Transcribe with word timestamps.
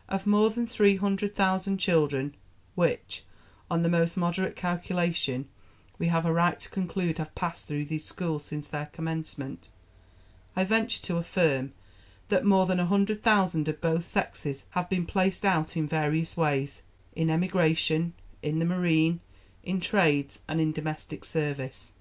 Of 0.08 0.24
more 0.24 0.50
than 0.50 0.68
300,000 0.68 1.76
children, 1.78 2.36
which, 2.76 3.24
on 3.68 3.82
the 3.82 3.88
most 3.88 4.16
moderate 4.16 4.54
calculation, 4.54 5.48
we 5.98 6.06
have 6.06 6.24
a 6.24 6.32
right 6.32 6.60
to 6.60 6.70
conclude 6.70 7.18
have 7.18 7.34
passed 7.34 7.66
through 7.66 7.86
these 7.86 8.04
schools 8.04 8.44
since 8.44 8.68
their 8.68 8.86
commencement, 8.86 9.68
I 10.54 10.62
venture 10.62 11.02
to 11.06 11.16
affirm 11.16 11.72
that 12.28 12.44
more 12.44 12.66
than 12.66 12.78
100,000 12.78 13.66
of 13.68 13.80
both 13.80 14.04
sexes 14.04 14.66
have 14.70 14.88
been 14.88 15.06
placed 15.06 15.44
out 15.44 15.76
in 15.76 15.88
various 15.88 16.36
ways 16.36 16.84
in 17.16 17.28
emigration, 17.28 18.14
in 18.44 18.60
the 18.60 18.64
marine, 18.64 19.18
in 19.64 19.80
trades 19.80 20.40
and 20.46 20.60
in 20.60 20.70
domestic 20.70 21.24
service. 21.24 21.94